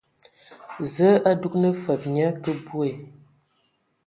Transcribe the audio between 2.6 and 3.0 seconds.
bwe.